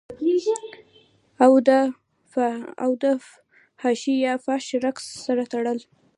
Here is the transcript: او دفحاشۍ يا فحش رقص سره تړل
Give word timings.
او 2.83 2.91
دفحاشۍ 3.03 4.15
يا 4.25 4.33
فحش 4.43 4.67
رقص 4.83 5.05
سره 5.25 5.43
تړل 5.51 5.79